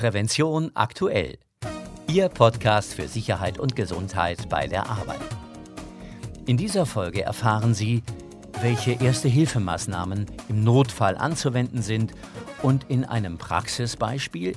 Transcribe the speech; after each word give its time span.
Prävention 0.00 0.70
aktuell. 0.72 1.36
Ihr 2.08 2.30
Podcast 2.30 2.94
für 2.94 3.06
Sicherheit 3.06 3.58
und 3.58 3.76
Gesundheit 3.76 4.48
bei 4.48 4.66
der 4.66 4.88
Arbeit. 4.88 5.20
In 6.46 6.56
dieser 6.56 6.86
Folge 6.86 7.20
erfahren 7.20 7.74
Sie, 7.74 8.02
welche 8.62 8.92
Erste-Hilfemaßnahmen 8.92 10.24
im 10.48 10.64
Notfall 10.64 11.18
anzuwenden 11.18 11.82
sind 11.82 12.14
und 12.62 12.88
in 12.88 13.04
einem 13.04 13.36
Praxisbeispiel, 13.36 14.56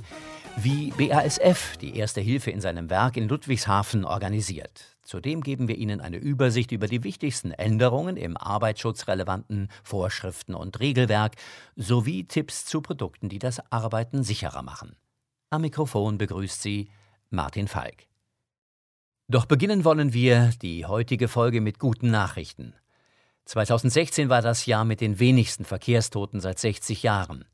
wie 0.56 0.92
BASF 0.92 1.76
die 1.76 1.94
Erste 1.98 2.22
Hilfe 2.22 2.50
in 2.50 2.62
seinem 2.62 2.88
Werk 2.88 3.18
in 3.18 3.28
Ludwigshafen 3.28 4.06
organisiert. 4.06 4.96
Zudem 5.02 5.42
geben 5.42 5.68
wir 5.68 5.76
Ihnen 5.76 6.00
eine 6.00 6.16
Übersicht 6.16 6.72
über 6.72 6.86
die 6.86 7.04
wichtigsten 7.04 7.50
Änderungen 7.50 8.16
im 8.16 8.38
arbeitsschutzrelevanten 8.38 9.68
Vorschriften 9.82 10.54
und 10.54 10.80
Regelwerk 10.80 11.34
sowie 11.76 12.24
Tipps 12.24 12.64
zu 12.64 12.80
Produkten, 12.80 13.28
die 13.28 13.38
das 13.38 13.60
Arbeiten 13.70 14.22
sicherer 14.22 14.62
machen. 14.62 14.96
Am 15.54 15.60
Mikrofon 15.60 16.18
begrüßt 16.18 16.60
Sie 16.62 16.90
Martin 17.30 17.68
Falk. 17.68 18.08
Doch 19.28 19.46
beginnen 19.46 19.84
wollen 19.84 20.12
wir 20.12 20.50
die 20.60 20.84
heutige 20.84 21.28
Folge 21.28 21.60
mit 21.60 21.78
guten 21.78 22.10
Nachrichten. 22.10 22.74
2016 23.44 24.28
war 24.28 24.42
das 24.42 24.66
Jahr 24.66 24.84
mit 24.84 25.00
den 25.00 25.20
wenigsten 25.20 25.64
Verkehrstoten 25.64 26.40
seit 26.40 26.58
60 26.58 27.04
Jahren. 27.04 27.44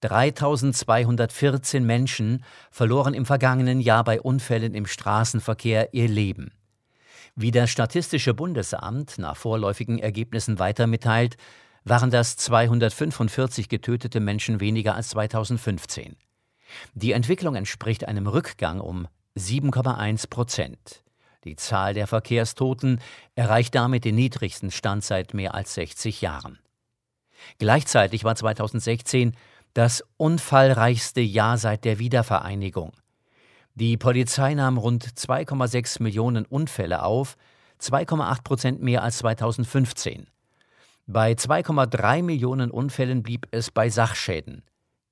3214 0.00 1.86
Menschen 1.86 2.42
verloren 2.72 3.14
im 3.14 3.24
vergangenen 3.24 3.80
Jahr 3.80 4.02
bei 4.02 4.20
Unfällen 4.20 4.74
im 4.74 4.86
Straßenverkehr 4.86 5.94
ihr 5.94 6.08
Leben. 6.08 6.50
Wie 7.36 7.52
das 7.52 7.70
Statistische 7.70 8.34
Bundesamt 8.34 9.18
nach 9.18 9.36
vorläufigen 9.36 10.00
Ergebnissen 10.00 10.58
weiter 10.58 10.88
mitteilt, 10.88 11.36
waren 11.84 12.10
das 12.10 12.36
245 12.36 13.68
getötete 13.68 14.18
Menschen 14.18 14.58
weniger 14.58 14.96
als 14.96 15.10
2015. 15.10 16.16
Die 16.94 17.12
Entwicklung 17.12 17.54
entspricht 17.54 18.06
einem 18.06 18.26
Rückgang 18.26 18.80
um 18.80 19.08
7,1 19.36 20.28
Prozent. 20.28 21.02
Die 21.44 21.56
Zahl 21.56 21.94
der 21.94 22.06
Verkehrstoten 22.06 23.00
erreicht 23.34 23.74
damit 23.74 24.04
den 24.04 24.14
niedrigsten 24.14 24.70
Stand 24.70 25.04
seit 25.04 25.34
mehr 25.34 25.54
als 25.54 25.74
60 25.74 26.20
Jahren. 26.20 26.58
Gleichzeitig 27.58 28.24
war 28.24 28.36
2016 28.36 29.32
das 29.74 30.04
unfallreichste 30.16 31.20
Jahr 31.20 31.58
seit 31.58 31.84
der 31.84 31.98
Wiedervereinigung. 31.98 32.92
Die 33.74 33.96
Polizei 33.96 34.54
nahm 34.54 34.76
rund 34.76 35.04
2,6 35.04 36.02
Millionen 36.02 36.44
Unfälle 36.44 37.02
auf, 37.02 37.36
2,8 37.80 38.42
Prozent 38.42 38.82
mehr 38.82 39.02
als 39.02 39.18
2015. 39.18 40.26
Bei 41.06 41.32
2,3 41.32 42.22
Millionen 42.22 42.70
Unfällen 42.70 43.22
blieb 43.22 43.48
es 43.50 43.70
bei 43.70 43.88
Sachschäden. 43.88 44.62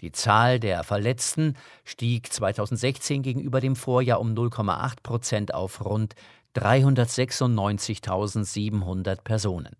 Die 0.01 0.12
Zahl 0.12 0.61
der 0.61 0.84
Verletzten 0.84 1.56
stieg 1.84 2.33
2016 2.33 3.23
gegenüber 3.23 3.61
dem 3.61 3.77
Vorjahr 3.77 4.20
um 4.20 4.33
0,8 4.34 5.03
Prozent 5.03 5.53
auf 5.53 5.84
rund 5.84 6.15
396.700 6.57 9.23
Personen. 9.23 9.77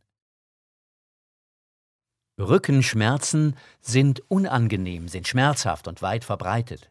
Rückenschmerzen 2.39 3.57
sind 3.81 4.23
unangenehm, 4.29 5.09
sind 5.09 5.27
schmerzhaft 5.29 5.89
und 5.89 6.03
weit 6.03 6.25
verbreitet. 6.25 6.91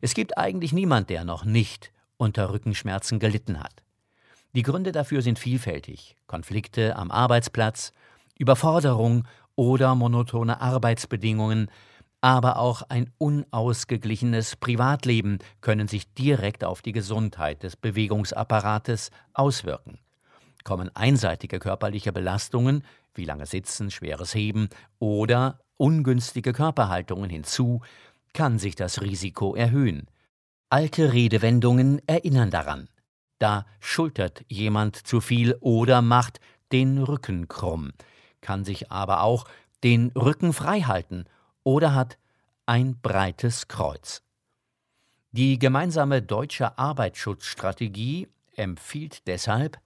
Es 0.00 0.14
gibt 0.14 0.36
eigentlich 0.36 0.72
niemand, 0.72 1.10
der 1.10 1.24
noch 1.24 1.44
nicht 1.44 1.92
unter 2.16 2.52
Rückenschmerzen 2.52 3.18
gelitten 3.18 3.60
hat. 3.60 3.82
Die 4.54 4.62
Gründe 4.62 4.92
dafür 4.92 5.20
sind 5.22 5.38
vielfältig. 5.38 6.16
Konflikte 6.26 6.96
am 6.96 7.10
Arbeitsplatz, 7.10 7.92
Überforderung 8.38 9.26
oder 9.56 9.94
monotone 9.94 10.60
Arbeitsbedingungen, 10.60 11.70
aber 12.24 12.56
auch 12.56 12.80
ein 12.88 13.10
unausgeglichenes 13.18 14.56
Privatleben 14.56 15.40
können 15.60 15.88
sich 15.88 16.10
direkt 16.14 16.64
auf 16.64 16.80
die 16.80 16.92
Gesundheit 16.92 17.62
des 17.62 17.76
Bewegungsapparates 17.76 19.10
auswirken. 19.34 19.98
Kommen 20.64 20.88
einseitige 20.96 21.58
körperliche 21.58 22.14
Belastungen, 22.14 22.82
wie 23.12 23.26
lange 23.26 23.44
Sitzen, 23.44 23.90
schweres 23.90 24.34
Heben 24.34 24.70
oder 24.98 25.60
ungünstige 25.76 26.54
Körperhaltungen 26.54 27.28
hinzu, 27.28 27.82
kann 28.32 28.58
sich 28.58 28.74
das 28.74 29.02
Risiko 29.02 29.54
erhöhen. 29.54 30.06
Alte 30.70 31.12
Redewendungen 31.12 32.00
erinnern 32.08 32.50
daran. 32.50 32.88
Da 33.38 33.66
schultert 33.80 34.46
jemand 34.48 34.96
zu 34.96 35.20
viel 35.20 35.58
oder 35.60 36.00
macht 36.00 36.40
den 36.72 36.96
Rücken 36.96 37.48
krumm, 37.48 37.92
kann 38.40 38.64
sich 38.64 38.90
aber 38.90 39.20
auch 39.20 39.44
den 39.82 40.10
Rücken 40.12 40.54
frei 40.54 40.80
halten 40.80 41.26
oder 41.64 41.94
hat 41.94 42.18
ein 42.66 43.00
breites 43.00 43.66
Kreuz. 43.68 44.22
Die 45.32 45.58
gemeinsame 45.58 46.22
deutsche 46.22 46.78
Arbeitsschutzstrategie 46.78 48.28
empfiehlt 48.54 49.26
deshalb, 49.26 49.80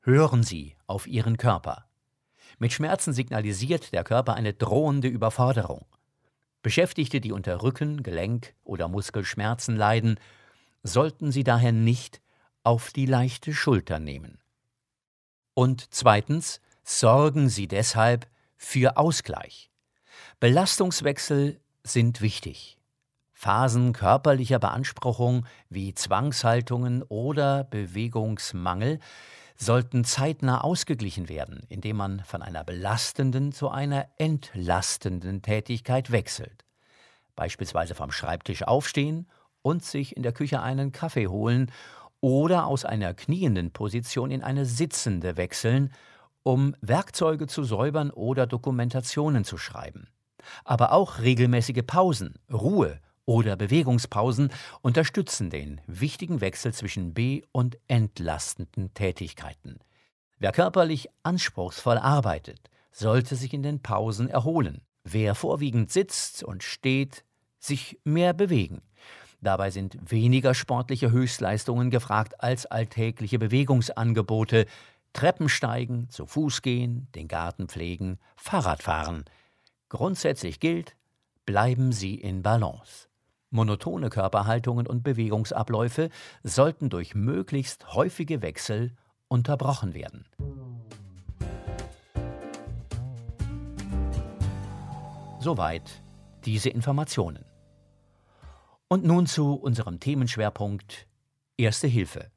hören 0.00 0.42
Sie 0.42 0.76
auf 0.86 1.06
Ihren 1.06 1.36
Körper. 1.36 1.86
Mit 2.58 2.72
Schmerzen 2.72 3.12
signalisiert 3.12 3.92
der 3.92 4.02
Körper 4.02 4.34
eine 4.34 4.52
drohende 4.52 5.08
Überforderung. 5.08 5.86
Beschäftigte, 6.62 7.20
die 7.20 7.32
unter 7.32 7.62
Rücken-, 7.62 8.02
Gelenk- 8.02 8.54
oder 8.64 8.88
Muskelschmerzen 8.88 9.76
leiden, 9.76 10.18
sollten 10.82 11.30
sie 11.30 11.44
daher 11.44 11.72
nicht 11.72 12.20
auf 12.62 12.92
die 12.92 13.06
leichte 13.06 13.54
Schulter 13.54 13.98
nehmen. 13.98 14.38
Und 15.54 15.94
zweitens, 15.94 16.60
sorgen 16.82 17.48
Sie 17.48 17.68
deshalb 17.68 18.26
für 18.56 18.96
Ausgleich. 18.96 19.69
Belastungswechsel 20.40 21.60
sind 21.84 22.22
wichtig. 22.22 22.78
Phasen 23.34 23.92
körperlicher 23.92 24.58
Beanspruchung 24.58 25.44
wie 25.68 25.92
Zwangshaltungen 25.92 27.02
oder 27.02 27.64
Bewegungsmangel 27.64 29.00
sollten 29.56 30.02
zeitnah 30.02 30.62
ausgeglichen 30.62 31.28
werden, 31.28 31.60
indem 31.68 31.98
man 31.98 32.24
von 32.24 32.40
einer 32.40 32.64
belastenden 32.64 33.52
zu 33.52 33.68
einer 33.68 34.06
entlastenden 34.16 35.42
Tätigkeit 35.42 36.10
wechselt. 36.10 36.64
Beispielsweise 37.36 37.94
vom 37.94 38.10
Schreibtisch 38.10 38.62
aufstehen 38.62 39.28
und 39.60 39.84
sich 39.84 40.16
in 40.16 40.22
der 40.22 40.32
Küche 40.32 40.62
einen 40.62 40.90
Kaffee 40.90 41.26
holen 41.26 41.70
oder 42.22 42.66
aus 42.66 42.86
einer 42.86 43.12
knienden 43.12 43.72
Position 43.72 44.30
in 44.30 44.42
eine 44.42 44.64
sitzende 44.64 45.36
wechseln, 45.36 45.92
um 46.42 46.74
Werkzeuge 46.80 47.46
zu 47.46 47.62
säubern 47.62 48.10
oder 48.10 48.46
Dokumentationen 48.46 49.44
zu 49.44 49.58
schreiben. 49.58 50.08
Aber 50.64 50.92
auch 50.92 51.20
regelmäßige 51.20 51.82
Pausen, 51.86 52.34
Ruhe 52.52 53.00
oder 53.26 53.56
Bewegungspausen 53.56 54.50
unterstützen 54.82 55.50
den 55.50 55.80
wichtigen 55.86 56.40
Wechsel 56.40 56.74
zwischen 56.74 57.14
be- 57.14 57.42
und 57.52 57.78
entlastenden 57.86 58.92
Tätigkeiten. 58.94 59.78
Wer 60.38 60.52
körperlich 60.52 61.08
anspruchsvoll 61.22 61.98
arbeitet, 61.98 62.70
sollte 62.92 63.36
sich 63.36 63.52
in 63.52 63.62
den 63.62 63.82
Pausen 63.82 64.28
erholen. 64.28 64.80
Wer 65.04 65.34
vorwiegend 65.34 65.92
sitzt 65.92 66.42
und 66.42 66.62
steht, 66.62 67.24
sich 67.58 67.98
mehr 68.04 68.32
bewegen. 68.32 68.82
Dabei 69.40 69.70
sind 69.70 70.10
weniger 70.10 70.54
sportliche 70.54 71.10
Höchstleistungen 71.10 71.90
gefragt 71.90 72.42
als 72.42 72.66
alltägliche 72.66 73.38
Bewegungsangebote, 73.38 74.66
Treppensteigen, 75.12 76.08
zu 76.10 76.26
Fuß 76.26 76.62
gehen, 76.62 77.08
den 77.14 77.26
Garten 77.26 77.68
pflegen, 77.68 78.18
Fahrradfahren. 78.36 79.24
Grundsätzlich 79.90 80.60
gilt, 80.60 80.96
bleiben 81.44 81.90
Sie 81.90 82.14
in 82.14 82.42
Balance. 82.42 83.08
Monotone 83.50 84.08
Körperhaltungen 84.08 84.86
und 84.86 85.02
Bewegungsabläufe 85.02 86.10
sollten 86.44 86.90
durch 86.90 87.16
möglichst 87.16 87.92
häufige 87.92 88.40
Wechsel 88.40 88.92
unterbrochen 89.26 89.92
werden. 89.92 90.24
Soweit 95.40 96.02
diese 96.44 96.68
Informationen. 96.70 97.44
Und 98.86 99.04
nun 99.04 99.26
zu 99.26 99.54
unserem 99.54 99.98
Themenschwerpunkt 99.98 101.08
Erste 101.56 101.88
Hilfe. 101.88 102.30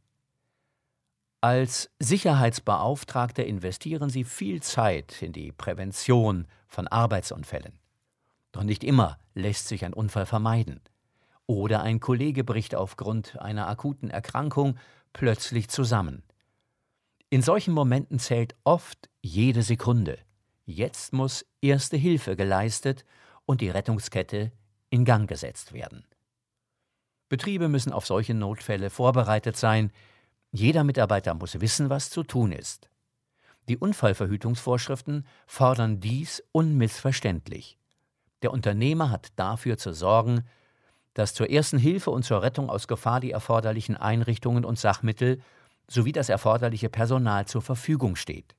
Als 1.40 1.92
Sicherheitsbeauftragter 2.00 3.46
investieren 3.46 4.10
Sie 4.10 4.24
viel 4.24 4.64
Zeit 4.64 5.22
in 5.22 5.34
die 5.34 5.52
Prävention 5.52 6.48
von 6.74 6.88
Arbeitsunfällen. 6.88 7.80
Doch 8.52 8.64
nicht 8.64 8.84
immer 8.84 9.18
lässt 9.34 9.68
sich 9.68 9.86
ein 9.86 9.94
Unfall 9.94 10.26
vermeiden. 10.26 10.82
Oder 11.46 11.82
ein 11.82 12.00
Kollege 12.00 12.44
bricht 12.44 12.76
aufgrund 12.76 13.40
einer 13.40 13.68
akuten 13.68 14.10
Erkrankung 14.10 14.78
plötzlich 15.12 15.70
zusammen. 15.70 16.24
In 17.30 17.42
solchen 17.42 17.74
Momenten 17.74 18.20
zählt 18.20 18.56
oft 18.64 19.10
jede 19.22 19.64
Sekunde. 19.64 20.18
Jetzt 20.66 21.14
muss 21.14 21.46
erste 21.62 21.98
Hilfe 21.98 22.36
geleistet 22.36 23.06
und 23.46 23.62
die 23.62 23.70
Rettungskette 23.70 24.52
in 24.90 25.04
Gang 25.04 25.28
gesetzt 25.28 25.74
werden. 25.74 26.06
Betriebe 27.30 27.68
müssen 27.68 27.92
auf 27.92 28.06
solche 28.06 28.34
Notfälle 28.34 28.90
vorbereitet 28.90 29.58
sein. 29.58 29.92
Jeder 30.52 30.84
Mitarbeiter 30.84 31.34
muss 31.34 31.60
wissen, 31.60 31.90
was 31.90 32.12
zu 32.12 32.24
tun 32.24 32.52
ist. 32.52 32.90
Die 33.70 33.78
Unfallverhütungsvorschriften 33.78 35.26
fordern 35.48 36.00
dies 36.00 36.44
unmissverständlich. 36.52 37.78
Der 38.42 38.52
Unternehmer 38.52 39.10
hat 39.10 39.32
dafür 39.38 39.78
zu 39.78 39.94
sorgen, 39.94 40.44
dass 41.14 41.34
zur 41.34 41.50
ersten 41.50 41.78
Hilfe 41.78 42.12
und 42.12 42.24
zur 42.24 42.42
Rettung 42.42 42.70
aus 42.70 42.88
Gefahr 42.88 43.20
die 43.20 43.32
erforderlichen 43.32 43.96
Einrichtungen 43.96 44.66
und 44.66 44.80
Sachmittel 44.80 45.42
sowie 45.88 46.12
das 46.12 46.30
erforderliche 46.30 46.90
Personal 46.90 47.46
zur 47.46 47.62
Verfügung 47.62 48.16
steht. 48.16 48.56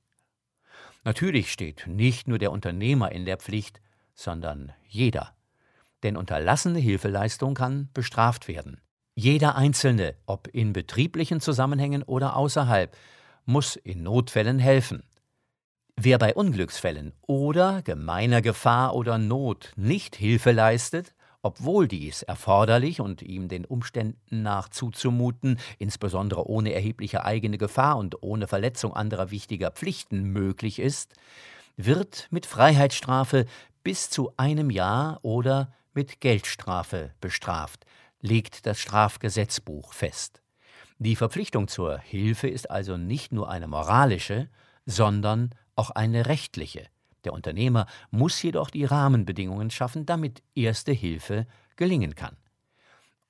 Natürlich 1.03 1.51
steht 1.51 1.85
nicht 1.85 2.27
nur 2.27 2.39
der 2.39 2.51
Unternehmer 2.51 3.11
in 3.11 3.25
der 3.25 3.37
Pflicht, 3.37 3.79
sondern 4.15 4.71
jeder. 4.87 5.35
Denn 6.01 6.17
unterlassene 6.17 6.79
Hilfeleistung 6.79 7.53
kann 7.53 7.89
bestraft 7.93 8.47
werden. 8.47 8.81
Jeder 9.13 9.55
Einzelne, 9.55 10.15
ob 10.25 10.47
in 10.47 10.73
betrieblichen 10.73 11.41
Zusammenhängen 11.41 12.03
oder 12.03 12.35
außerhalb, 12.35 12.95
muss 13.45 13.75
in 13.75 14.03
Notfällen 14.03 14.59
helfen. 14.59 15.03
Wer 15.95 16.17
bei 16.17 16.35
Unglücksfällen 16.35 17.13
oder 17.21 17.81
gemeiner 17.81 18.41
Gefahr 18.41 18.95
oder 18.95 19.17
Not 19.17 19.71
nicht 19.77 20.15
Hilfe 20.15 20.51
leistet, 20.51 21.13
obwohl 21.41 21.87
dies 21.87 22.23
erforderlich 22.23 22.99
und 22.99 23.21
ihm 23.21 23.47
den 23.47 23.65
Umständen 23.65 24.41
nach 24.41 24.67
zuzumuten, 24.69 25.59
insbesondere 25.77 26.49
ohne 26.49 26.73
erhebliche 26.73 27.23
eigene 27.23 27.57
Gefahr 27.57 27.97
und 27.97 28.23
ohne 28.23 28.47
Verletzung 28.47 28.93
anderer 28.93 29.29
wichtiger 29.31 29.71
Pflichten 29.71 30.23
möglich 30.23 30.79
ist, 30.79 31.13
wird 31.77 32.27
mit 32.31 32.45
Freiheitsstrafe 32.45 33.45
bis 33.83 34.09
zu 34.09 34.33
einem 34.37 34.71
Jahr 34.71 35.19
oder 35.21 35.71
mit 35.93 36.19
Geldstrafe 36.19 37.13
bestraft, 37.21 37.85
legt 38.21 38.65
das 38.65 38.79
Strafgesetzbuch 38.79 39.93
fest. 39.93 40.41
Die 40.97 41.17
Verpflichtung 41.17 41.67
zur 41.67 41.99
Hilfe 41.99 42.47
ist 42.47 42.71
also 42.71 42.95
nicht 42.95 43.33
nur 43.33 43.49
eine 43.49 43.67
moralische, 43.67 44.47
sondern 44.85 45.49
auch 45.75 45.89
eine 45.91 46.25
rechtliche. 46.25 46.87
Der 47.25 47.33
Unternehmer 47.33 47.85
muss 48.11 48.41
jedoch 48.41 48.69
die 48.69 48.85
Rahmenbedingungen 48.85 49.71
schaffen, 49.71 50.05
damit 50.05 50.41
erste 50.53 50.93
Hilfe 50.93 51.47
gelingen 51.75 52.15
kann. 52.15 52.37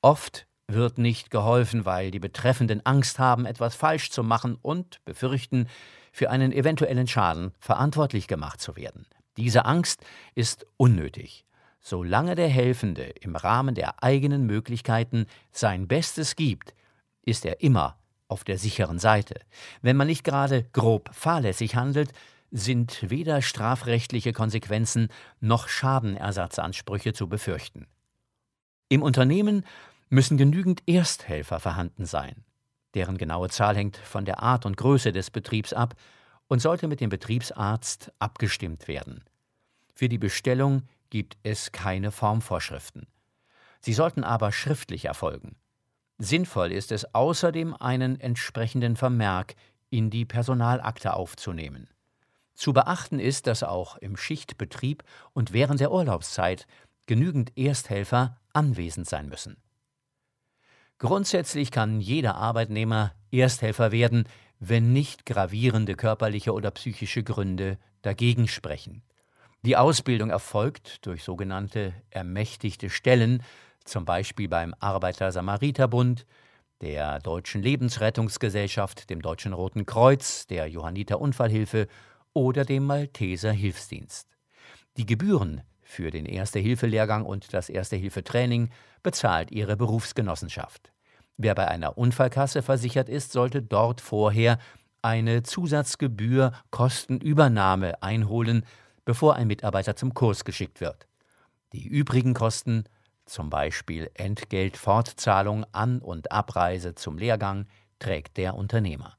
Oft 0.02 0.46
wird 0.68 1.00
nicht 1.00 1.32
geholfen, 1.32 1.86
weil 1.86 2.12
die 2.12 2.20
Betreffenden 2.20 2.86
Angst 2.86 3.18
haben, 3.18 3.48
etwas 3.48 3.76
falsch 3.76 4.12
zu 4.12 4.22
machen 4.22 4.58
und 4.62 5.04
befürchten, 5.06 5.68
für 6.12 6.30
einen 6.30 6.52
eventuellen 6.52 7.08
Schaden 7.08 7.52
verantwortlich 7.60 8.28
gemacht 8.28 8.62
zu 8.62 8.76
werden. 8.76 9.08
Diese 9.38 9.66
Angst 9.66 10.06
ist 10.36 10.68
unnötig. 10.78 11.46
Solange 11.82 12.36
der 12.36 12.48
Helfende 12.48 13.04
im 13.22 13.36
Rahmen 13.36 13.74
der 13.74 14.04
eigenen 14.04 14.46
Möglichkeiten 14.46 15.26
sein 15.52 15.88
Bestes 15.88 16.36
gibt, 16.36 16.75
ist 17.26 17.46
er 17.46 17.62
immer 17.62 17.98
auf 18.28 18.44
der 18.44 18.58
sicheren 18.58 19.00
Seite. 19.00 19.36
Wenn 19.82 19.98
man 19.98 20.08
nicht 20.08 20.24
gerade 20.24 20.64
grob 20.72 21.10
fahrlässig 21.14 21.76
handelt, 21.76 22.12
sind 22.52 23.10
weder 23.10 23.42
strafrechtliche 23.42 24.34
Konsequenzen 24.34 25.10
noch 25.42 25.68
Schadenersatzansprüche 25.68 27.14
zu 27.14 27.28
befürchten. 27.28 27.88
Im 28.88 29.04
Unternehmen 29.04 29.66
müssen 30.10 30.38
genügend 30.38 30.84
Ersthelfer 30.88 31.60
vorhanden 31.60 32.06
sein. 32.06 32.46
Deren 32.94 33.18
genaue 33.18 33.50
Zahl 33.50 33.76
hängt 33.76 33.98
von 33.98 34.26
der 34.26 34.42
Art 34.42 34.66
und 34.66 34.78
Größe 34.78 35.12
des 35.12 35.32
Betriebs 35.32 35.74
ab 35.74 35.96
und 36.48 36.62
sollte 36.62 36.88
mit 36.88 37.02
dem 37.02 37.10
Betriebsarzt 37.10 38.12
abgestimmt 38.20 38.88
werden. 38.88 39.24
Für 39.94 40.08
die 40.08 40.18
Bestellung 40.18 40.84
gibt 41.10 41.38
es 41.44 41.72
keine 41.72 42.12
Formvorschriften. 42.12 43.08
Sie 43.82 43.94
sollten 43.94 44.24
aber 44.24 44.52
schriftlich 44.52 45.06
erfolgen. 45.06 45.56
Sinnvoll 46.18 46.72
ist 46.72 46.92
es 46.92 47.14
außerdem, 47.14 47.76
einen 47.76 48.20
entsprechenden 48.20 48.96
Vermerk 48.96 49.56
in 49.90 50.10
die 50.10 50.26
Personalakte 50.26 51.14
aufzunehmen. 51.14 51.90
Zu 52.54 52.72
beachten 52.72 53.20
ist, 53.20 53.48
dass 53.48 53.64
auch 53.64 53.98
im 53.98 54.16
Schichtbetrieb 54.16 55.04
und 55.34 55.52
während 55.52 55.82
der 55.82 55.92
Urlaubszeit 55.92 56.68
genügend 57.06 57.58
Ersthelfer 57.58 58.40
anwesend 58.54 59.08
sein 59.08 59.28
müssen. 59.28 59.58
Grundsätzlich 60.98 61.72
kann 61.72 62.00
jeder 62.00 62.36
Arbeitnehmer 62.36 63.14
Ersthelfer 63.32 63.92
werden, 63.92 64.28
wenn 64.60 64.94
nicht 64.94 65.26
gravierende 65.26 65.96
körperliche 65.96 66.54
oder 66.54 66.72
psychische 66.72 67.24
Gründe 67.24 67.78
dagegen 68.02 68.48
sprechen. 68.48 69.04
Die 69.64 69.76
Ausbildung 69.76 70.30
erfolgt 70.30 71.06
durch 71.06 71.24
sogenannte 71.24 71.94
ermächtigte 72.12 72.90
Stellen, 72.90 73.44
zum 73.86 74.06
Beispiel 74.06 74.48
beim 74.48 74.74
Arbeiter-Samariter-Bund, 74.80 76.26
der 76.82 77.20
Deutschen 77.20 77.62
Lebensrettungsgesellschaft, 77.62 79.10
dem 79.10 79.22
Deutschen 79.22 79.54
Roten 79.54 79.86
Kreuz, 79.86 80.46
der 80.48 80.68
Johanniter 80.68 81.22
Unfallhilfe 81.22 81.88
oder 82.34 82.66
dem 82.66 82.86
Malteser 82.86 83.52
Hilfsdienst. 83.52 84.28
Die 84.98 85.06
Gebühren 85.06 85.62
für 85.82 86.12
den 86.12 86.26
Erste-Hilfe-Lehrgang 86.26 87.26
und 87.26 87.54
das 87.54 87.70
Erste-Hilfe-Training 87.70 88.70
bezahlt 89.04 89.52
ihre 89.52 89.78
Berufsgenossenschaft. 89.78 90.92
Wer 91.38 91.56
bei 91.56 91.68
einer 91.68 91.98
Unfallkasse 91.98 92.62
versichert 92.62 93.08
ist, 93.08 93.32
sollte 93.32 93.62
dort 93.62 94.02
vorher 94.02 94.58
eine 95.02 95.44
Zusatzgebühr 95.44 96.52
Kostenübernahme 96.72 98.02
einholen, 98.02 98.66
bevor 99.06 99.36
ein 99.36 99.48
Mitarbeiter 99.48 99.96
zum 99.96 100.14
Kurs 100.14 100.46
geschickt 100.46 100.82
wird. 100.82 101.08
Die 101.74 101.88
übrigen 101.88 102.34
Kosten, 102.34 102.86
zum 103.26 103.50
Beispiel 103.50 104.10
Entgeltfortzahlung, 104.14 105.66
An- 105.72 106.02
und 106.02 106.32
Abreise 106.32 106.96
zum 106.96 107.18
Lehrgang, 107.18 107.68
trägt 108.00 108.38
der 108.38 108.56
Unternehmer. 108.56 109.18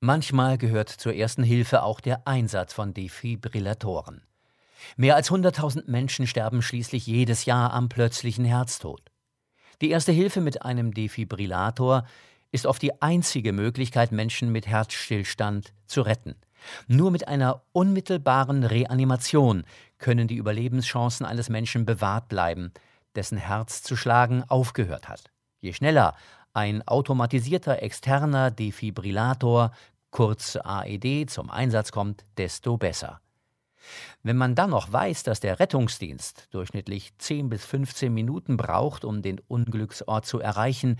Manchmal 0.00 0.58
gehört 0.58 0.90
zur 0.90 1.14
ersten 1.14 1.42
Hilfe 1.42 1.82
auch 1.82 2.00
der 2.00 2.26
Einsatz 2.26 2.72
von 2.72 2.94
Defibrillatoren. 2.94 4.22
Mehr 4.96 5.16
als 5.16 5.30
100.000 5.30 5.90
Menschen 5.90 6.26
sterben 6.26 6.62
schließlich 6.62 7.06
jedes 7.06 7.46
Jahr 7.46 7.72
am 7.72 7.88
plötzlichen 7.88 8.44
Herztod. 8.44 9.02
Die 9.80 9.90
erste 9.90 10.12
Hilfe 10.12 10.40
mit 10.40 10.62
einem 10.62 10.94
Defibrillator 10.94 12.06
ist 12.52 12.66
oft 12.66 12.82
die 12.82 13.02
einzige 13.02 13.52
Möglichkeit, 13.52 14.12
Menschen 14.12 14.50
mit 14.50 14.66
Herzstillstand 14.66 15.72
zu 15.86 16.02
retten. 16.02 16.36
Nur 16.86 17.10
mit 17.10 17.28
einer 17.28 17.62
unmittelbaren 17.72 18.64
Reanimation 18.64 19.64
können 19.98 20.28
die 20.28 20.36
Überlebenschancen 20.36 21.26
eines 21.26 21.48
Menschen 21.48 21.84
bewahrt 21.84 22.28
bleiben, 22.28 22.72
dessen 23.14 23.38
Herz 23.38 23.82
zu 23.82 23.96
schlagen 23.96 24.44
aufgehört 24.48 25.08
hat. 25.08 25.24
Je 25.60 25.72
schneller 25.72 26.14
ein 26.54 26.86
automatisierter 26.86 27.82
externer 27.82 28.50
Defibrillator, 28.50 29.72
kurz 30.10 30.56
AED, 30.56 31.30
zum 31.30 31.50
Einsatz 31.50 31.92
kommt, 31.92 32.24
desto 32.36 32.76
besser. 32.76 33.20
Wenn 34.22 34.36
man 34.36 34.54
dann 34.54 34.70
noch 34.70 34.92
weiß, 34.92 35.22
dass 35.22 35.40
der 35.40 35.60
Rettungsdienst 35.60 36.48
durchschnittlich 36.50 37.16
10 37.18 37.48
bis 37.48 37.64
15 37.64 38.12
Minuten 38.12 38.56
braucht, 38.56 39.04
um 39.04 39.22
den 39.22 39.40
Unglücksort 39.48 40.26
zu 40.26 40.40
erreichen, 40.40 40.98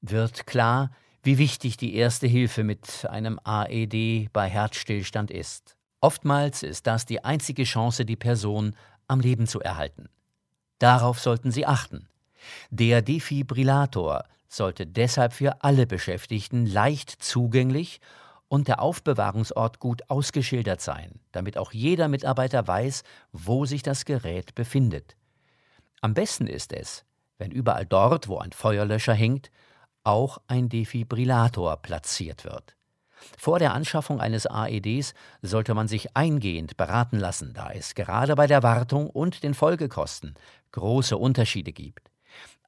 wird 0.00 0.46
klar, 0.46 0.90
wie 1.22 1.38
wichtig 1.38 1.76
die 1.76 1.94
erste 1.94 2.26
Hilfe 2.26 2.62
mit 2.62 3.06
einem 3.10 3.40
AED 3.42 4.30
bei 4.32 4.48
Herzstillstand 4.48 5.30
ist. 5.30 5.75
Oftmals 6.06 6.62
ist 6.62 6.86
das 6.86 7.04
die 7.04 7.24
einzige 7.24 7.64
Chance, 7.64 8.04
die 8.04 8.14
Person 8.14 8.76
am 9.08 9.18
Leben 9.18 9.48
zu 9.48 9.60
erhalten. 9.60 10.08
Darauf 10.78 11.18
sollten 11.18 11.50
Sie 11.50 11.66
achten. 11.66 12.08
Der 12.70 13.02
Defibrillator 13.02 14.22
sollte 14.48 14.86
deshalb 14.86 15.32
für 15.32 15.64
alle 15.64 15.84
Beschäftigten 15.84 16.64
leicht 16.64 17.10
zugänglich 17.10 18.00
und 18.46 18.68
der 18.68 18.82
Aufbewahrungsort 18.82 19.80
gut 19.80 20.08
ausgeschildert 20.08 20.80
sein, 20.80 21.18
damit 21.32 21.58
auch 21.58 21.72
jeder 21.72 22.06
Mitarbeiter 22.06 22.68
weiß, 22.68 23.02
wo 23.32 23.66
sich 23.66 23.82
das 23.82 24.04
Gerät 24.04 24.54
befindet. 24.54 25.16
Am 26.02 26.14
besten 26.14 26.46
ist 26.46 26.72
es, 26.72 27.04
wenn 27.36 27.50
überall 27.50 27.84
dort, 27.84 28.28
wo 28.28 28.38
ein 28.38 28.52
Feuerlöscher 28.52 29.14
hängt, 29.14 29.50
auch 30.04 30.38
ein 30.46 30.68
Defibrillator 30.68 31.76
platziert 31.78 32.44
wird. 32.44 32.75
Vor 33.38 33.58
der 33.58 33.74
Anschaffung 33.74 34.20
eines 34.20 34.46
AEDs 34.46 35.14
sollte 35.42 35.74
man 35.74 35.88
sich 35.88 36.16
eingehend 36.16 36.76
beraten 36.76 37.18
lassen, 37.18 37.52
da 37.54 37.70
es 37.70 37.94
gerade 37.94 38.34
bei 38.34 38.46
der 38.46 38.62
Wartung 38.62 39.08
und 39.10 39.42
den 39.42 39.54
Folgekosten 39.54 40.34
große 40.72 41.16
Unterschiede 41.16 41.72
gibt. 41.72 42.10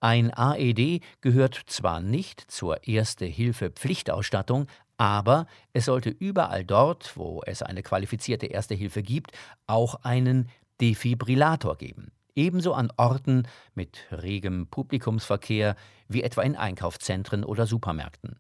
Ein 0.01 0.33
AED 0.33 1.03
gehört 1.21 1.61
zwar 1.67 2.01
nicht 2.01 2.51
zur 2.51 2.87
Erste-Hilfe-Pflichtausstattung, 2.87 4.67
aber 4.97 5.47
es 5.73 5.87
sollte 5.87 6.11
überall 6.11 6.65
dort, 6.65 7.17
wo 7.17 7.43
es 7.47 7.63
eine 7.63 7.83
qualifizierte 7.83 8.47
Erste 8.47 8.75
Hilfe 8.75 9.03
gibt, 9.03 9.33
auch 9.67 9.97
einen 10.03 10.49
Defibrillator 10.81 11.77
geben. 11.77 12.13
Ebenso 12.35 12.73
an 12.73 12.93
Orten 12.97 13.49
mit 13.75 14.07
regem 14.13 14.69
Publikumsverkehr 14.69 15.75
wie 16.09 16.23
etwa 16.23 16.43
in 16.43 16.57
Einkaufszentren 16.57 17.45
oder 17.45 17.67
Supermärkten. 17.67 18.39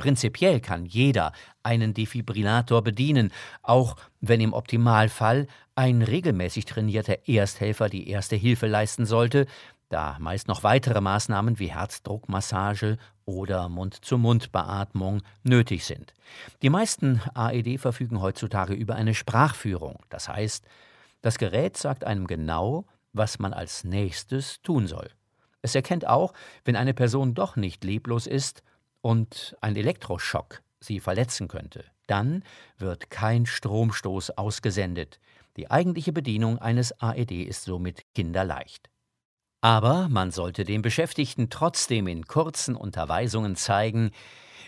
Prinzipiell 0.00 0.60
kann 0.60 0.86
jeder 0.86 1.32
einen 1.62 1.92
Defibrillator 1.92 2.82
bedienen, 2.82 3.32
auch 3.60 3.96
wenn 4.22 4.40
im 4.40 4.54
Optimalfall 4.54 5.46
ein 5.74 6.00
regelmäßig 6.00 6.64
trainierter 6.64 7.28
Ersthelfer 7.28 7.90
die 7.90 8.08
erste 8.08 8.34
Hilfe 8.34 8.66
leisten 8.66 9.04
sollte, 9.04 9.44
da 9.90 10.16
meist 10.18 10.48
noch 10.48 10.62
weitere 10.62 11.02
Maßnahmen 11.02 11.58
wie 11.58 11.66
Herzdruckmassage 11.66 12.96
oder 13.26 13.68
Mund-zu-Mund-Beatmung 13.68 15.20
nötig 15.42 15.84
sind. 15.84 16.14
Die 16.62 16.70
meisten 16.70 17.20
AED 17.34 17.78
verfügen 17.78 18.22
heutzutage 18.22 18.72
über 18.72 18.94
eine 18.94 19.12
Sprachführung. 19.12 19.98
Das 20.08 20.30
heißt, 20.30 20.64
das 21.20 21.36
Gerät 21.36 21.76
sagt 21.76 22.04
einem 22.04 22.26
genau, 22.26 22.86
was 23.12 23.38
man 23.38 23.52
als 23.52 23.84
nächstes 23.84 24.62
tun 24.62 24.86
soll. 24.86 25.10
Es 25.60 25.74
erkennt 25.74 26.06
auch, 26.06 26.32
wenn 26.64 26.76
eine 26.76 26.94
Person 26.94 27.34
doch 27.34 27.56
nicht 27.56 27.84
leblos 27.84 28.26
ist 28.26 28.62
und 29.02 29.56
ein 29.60 29.76
Elektroschock 29.76 30.62
sie 30.80 31.00
verletzen 31.00 31.48
könnte. 31.48 31.84
Dann 32.06 32.42
wird 32.78 33.10
kein 33.10 33.46
Stromstoß 33.46 34.30
ausgesendet. 34.30 35.20
Die 35.56 35.70
eigentliche 35.70 36.12
Bedienung 36.12 36.58
eines 36.58 36.92
AED 37.00 37.32
ist 37.46 37.64
somit 37.64 38.04
kinderleicht. 38.14 38.90
Aber 39.60 40.08
man 40.08 40.30
sollte 40.30 40.64
den 40.64 40.80
Beschäftigten 40.80 41.50
trotzdem 41.50 42.06
in 42.06 42.24
kurzen 42.26 42.76
Unterweisungen 42.76 43.56
zeigen, 43.56 44.10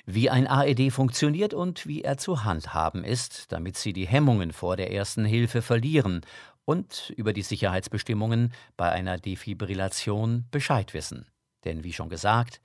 wie 0.05 0.29
ein 0.29 0.47
AED 0.47 0.93
funktioniert 0.93 1.55
und 1.55 1.87
wie 1.87 2.03
er 2.03 2.19
zu 2.19 2.45
handhaben 2.45 3.05
ist, 3.05 3.51
damit 3.53 3.77
sie 3.77 3.93
die 3.93 4.07
Hemmungen 4.07 4.53
vor 4.53 4.77
der 4.77 4.93
ersten 4.93 5.25
Hilfe 5.25 5.63
verlieren 5.63 6.23
und 6.65 7.13
über 7.17 7.33
die 7.33 7.43
Sicherheitsbestimmungen 7.43 8.53
bei 8.77 8.91
einer 8.91 9.19
Defibrillation 9.19 10.47
Bescheid 10.51 10.93
wissen. 10.93 11.27
Denn 11.65 11.85
wie 11.85 11.93
schon 11.93 12.09
gesagt, 12.09 12.61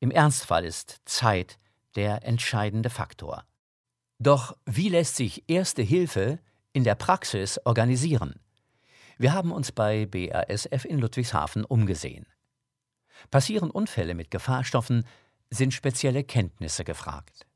im 0.00 0.10
Ernstfall 0.10 0.64
ist 0.64 1.00
Zeit 1.04 1.58
der 1.94 2.24
entscheidende 2.24 2.90
Faktor. 2.90 3.44
Doch 4.18 4.56
wie 4.66 4.88
lässt 4.88 5.16
sich 5.16 5.44
Erste 5.48 5.82
Hilfe 5.82 6.38
in 6.72 6.84
der 6.84 6.94
Praxis 6.94 7.58
organisieren? 7.64 8.40
Wir 9.18 9.32
haben 9.32 9.52
uns 9.52 9.72
bei 9.72 10.06
BASF 10.06 10.84
in 10.84 10.98
Ludwigshafen 10.98 11.64
umgesehen. 11.64 12.26
Passieren 13.30 13.70
Unfälle 13.70 14.14
mit 14.14 14.30
Gefahrstoffen, 14.30 15.06
sind 15.48 15.72
spezielle 15.72 16.24
Kenntnisse 16.24 16.84
gefragt. 16.84 17.46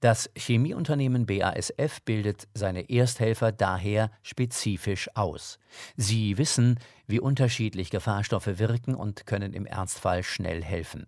Das 0.00 0.30
Chemieunternehmen 0.36 1.26
BASF 1.26 2.02
bildet 2.04 2.48
seine 2.54 2.90
Ersthelfer 2.90 3.52
daher 3.52 4.10
spezifisch 4.22 5.08
aus. 5.14 5.58
Sie 5.96 6.38
wissen, 6.38 6.78
wie 7.06 7.20
unterschiedlich 7.20 7.90
Gefahrstoffe 7.90 8.58
wirken 8.58 8.94
und 8.94 9.26
können 9.26 9.52
im 9.52 9.64
Ernstfall 9.64 10.24
schnell 10.24 10.62
helfen. 10.64 11.06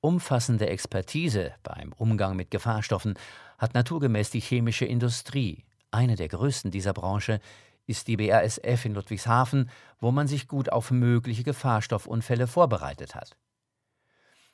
Umfassende 0.00 0.68
Expertise 0.68 1.54
beim 1.62 1.92
Umgang 1.92 2.36
mit 2.36 2.50
Gefahrstoffen 2.50 3.14
hat 3.58 3.74
naturgemäß 3.74 4.30
die 4.30 4.40
chemische 4.40 4.84
Industrie. 4.84 5.64
Eine 5.90 6.16
der 6.16 6.28
größten 6.28 6.70
dieser 6.70 6.92
Branche 6.92 7.40
ist 7.86 8.08
die 8.08 8.16
BASF 8.16 8.84
in 8.84 8.94
Ludwigshafen, 8.94 9.70
wo 10.00 10.10
man 10.10 10.26
sich 10.26 10.48
gut 10.48 10.70
auf 10.70 10.90
mögliche 10.90 11.44
Gefahrstoffunfälle 11.44 12.46
vorbereitet 12.46 13.14
hat. 13.14 13.36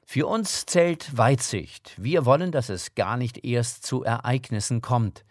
Für 0.05 0.27
uns 0.27 0.67
zählt 0.67 1.17
Weitsicht. 1.17 1.95
Wir 1.97 2.27
wollen, 2.27 2.53
dass 2.53 2.69
es 2.69 2.95
gar 2.95 3.17
nicht 3.17 3.45
erst 3.45 3.87
zu 3.87 4.03
Ereignissen 4.03 4.83
kommt. 4.83 5.25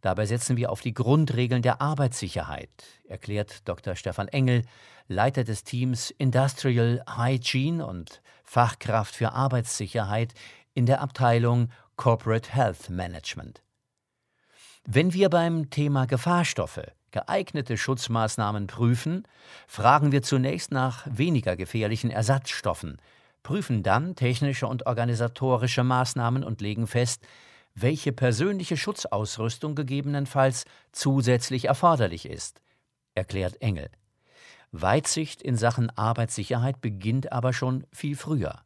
Dabei 0.00 0.26
setzen 0.26 0.56
wir 0.56 0.70
auf 0.70 0.80
die 0.80 0.94
Grundregeln 0.94 1.62
der 1.62 1.80
Arbeitssicherheit, 1.80 2.70
erklärt 3.08 3.66
Dr. 3.68 3.96
Stefan 3.96 4.28
Engel, 4.28 4.64
Leiter 5.08 5.42
des 5.42 5.64
Teams 5.64 6.10
Industrial 6.10 7.02
Hygiene 7.08 7.84
und 7.84 8.20
Fachkraft 8.48 9.14
für 9.14 9.32
Arbeitssicherheit 9.32 10.32
in 10.72 10.86
der 10.86 11.02
Abteilung 11.02 11.68
Corporate 11.96 12.50
Health 12.50 12.88
Management. 12.88 13.62
Wenn 14.86 15.12
wir 15.12 15.28
beim 15.28 15.68
Thema 15.68 16.06
Gefahrstoffe 16.06 16.80
geeignete 17.10 17.76
Schutzmaßnahmen 17.76 18.66
prüfen, 18.66 19.24
fragen 19.66 20.12
wir 20.12 20.22
zunächst 20.22 20.72
nach 20.72 21.06
weniger 21.10 21.56
gefährlichen 21.56 22.10
Ersatzstoffen, 22.10 22.96
prüfen 23.42 23.82
dann 23.82 24.16
technische 24.16 24.66
und 24.66 24.86
organisatorische 24.86 25.84
Maßnahmen 25.84 26.42
und 26.42 26.62
legen 26.62 26.86
fest, 26.86 27.26
welche 27.74 28.12
persönliche 28.12 28.78
Schutzausrüstung 28.78 29.74
gegebenenfalls 29.74 30.64
zusätzlich 30.92 31.66
erforderlich 31.66 32.24
ist, 32.24 32.62
erklärt 33.14 33.60
Engel. 33.60 33.90
Weitsicht 34.72 35.42
in 35.42 35.56
Sachen 35.56 35.90
Arbeitssicherheit 35.96 36.80
beginnt 36.80 37.32
aber 37.32 37.52
schon 37.52 37.86
viel 37.92 38.16
früher. 38.16 38.62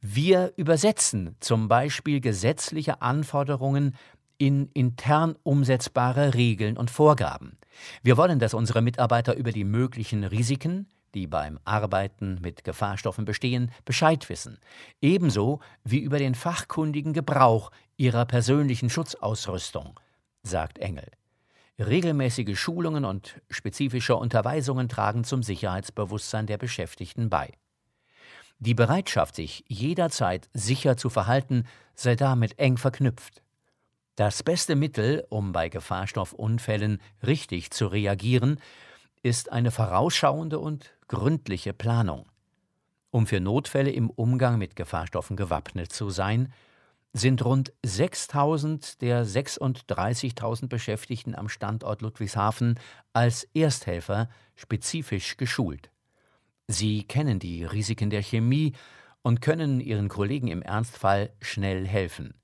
Wir 0.00 0.52
übersetzen 0.56 1.36
zum 1.40 1.68
Beispiel 1.68 2.20
gesetzliche 2.20 3.02
Anforderungen 3.02 3.94
in 4.38 4.68
intern 4.74 5.36
umsetzbare 5.42 6.34
Regeln 6.34 6.76
und 6.76 6.90
Vorgaben. 6.90 7.58
Wir 8.02 8.16
wollen, 8.16 8.38
dass 8.38 8.54
unsere 8.54 8.82
Mitarbeiter 8.82 9.36
über 9.36 9.52
die 9.52 9.64
möglichen 9.64 10.24
Risiken, 10.24 10.88
die 11.14 11.26
beim 11.26 11.58
Arbeiten 11.64 12.38
mit 12.42 12.64
Gefahrstoffen 12.64 13.24
bestehen, 13.24 13.70
Bescheid 13.84 14.28
wissen, 14.28 14.58
ebenso 15.00 15.60
wie 15.84 16.00
über 16.00 16.18
den 16.18 16.34
fachkundigen 16.34 17.12
Gebrauch 17.12 17.70
ihrer 17.96 18.26
persönlichen 18.26 18.90
Schutzausrüstung, 18.90 19.98
sagt 20.42 20.78
Engel. 20.78 21.10
Regelmäßige 21.78 22.58
Schulungen 22.58 23.04
und 23.04 23.40
spezifische 23.50 24.16
Unterweisungen 24.16 24.88
tragen 24.88 25.24
zum 25.24 25.42
Sicherheitsbewusstsein 25.42 26.46
der 26.46 26.56
Beschäftigten 26.56 27.28
bei. 27.28 27.52
Die 28.58 28.72
Bereitschaft, 28.72 29.34
sich 29.34 29.64
jederzeit 29.68 30.48
sicher 30.54 30.96
zu 30.96 31.10
verhalten, 31.10 31.64
sei 31.94 32.16
damit 32.16 32.58
eng 32.58 32.78
verknüpft. 32.78 33.42
Das 34.14 34.42
beste 34.42 34.76
Mittel, 34.76 35.26
um 35.28 35.52
bei 35.52 35.68
Gefahrstoffunfällen 35.68 37.02
richtig 37.26 37.70
zu 37.70 37.86
reagieren, 37.88 38.58
ist 39.22 39.52
eine 39.52 39.70
vorausschauende 39.70 40.58
und 40.58 40.94
gründliche 41.08 41.74
Planung. 41.74 42.26
Um 43.10 43.26
für 43.26 43.40
Notfälle 43.40 43.90
im 43.90 44.08
Umgang 44.08 44.56
mit 44.56 44.76
Gefahrstoffen 44.76 45.36
gewappnet 45.36 45.92
zu 45.92 46.08
sein, 46.08 46.52
sind 47.18 47.44
rund 47.44 47.72
6000 47.82 49.00
der 49.00 49.24
36.000 49.24 50.68
Beschäftigten 50.68 51.34
am 51.34 51.48
Standort 51.48 52.02
Ludwigshafen 52.02 52.78
als 53.12 53.44
Ersthelfer 53.54 54.28
spezifisch 54.54 55.36
geschult. 55.36 55.90
Sie 56.68 57.04
kennen 57.04 57.38
die 57.38 57.64
Risiken 57.64 58.10
der 58.10 58.22
Chemie 58.22 58.74
und 59.22 59.40
können 59.40 59.80
ihren 59.80 60.08
Kollegen 60.08 60.48
im 60.48 60.62
Ernstfall 60.62 61.32
schnell 61.40 61.86
helfen. 61.86 62.34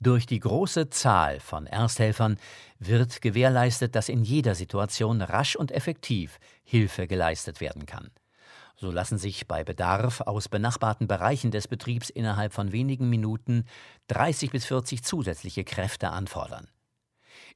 Durch 0.00 0.26
die 0.26 0.40
große 0.40 0.90
Zahl 0.90 1.38
von 1.38 1.66
Ersthelfern 1.66 2.38
wird 2.78 3.22
gewährleistet, 3.22 3.94
dass 3.94 4.08
in 4.08 4.24
jeder 4.24 4.54
Situation 4.54 5.20
rasch 5.20 5.56
und 5.56 5.70
effektiv 5.70 6.40
Hilfe 6.64 7.06
geleistet 7.06 7.60
werden 7.60 7.86
kann. 7.86 8.10
So 8.82 8.90
lassen 8.90 9.16
sich 9.16 9.46
bei 9.46 9.62
Bedarf 9.62 10.22
aus 10.22 10.48
benachbarten 10.48 11.06
Bereichen 11.06 11.52
des 11.52 11.68
Betriebs 11.68 12.10
innerhalb 12.10 12.52
von 12.52 12.72
wenigen 12.72 13.08
Minuten 13.08 13.64
30 14.08 14.50
bis 14.50 14.64
40 14.64 15.04
zusätzliche 15.04 15.62
Kräfte 15.62 16.10
anfordern. 16.10 16.66